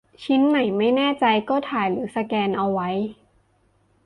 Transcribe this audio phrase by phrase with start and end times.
[0.23, 2.89] ชิ้นไหนไม่แน่ใจก็ถ่ายหรือสแกนเอาไว้